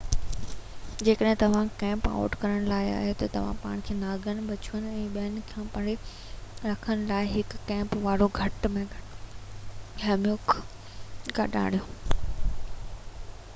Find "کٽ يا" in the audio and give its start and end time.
8.39-8.87